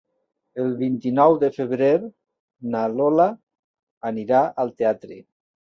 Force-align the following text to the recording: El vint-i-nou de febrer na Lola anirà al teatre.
El 0.63 0.71
vint-i-nou 0.79 1.37
de 1.43 1.51
febrer 1.59 1.91
na 2.75 2.83
Lola 2.97 3.31
anirà 4.15 4.45
al 4.67 4.79
teatre. 4.83 5.25